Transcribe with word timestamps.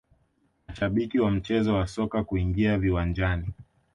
mashabiki 0.67 1.19
wa 1.19 1.31
mchezo 1.31 1.75
wa 1.75 1.87
soka 1.87 2.23
kuingia 2.23 2.77
viwanjani 2.77 3.53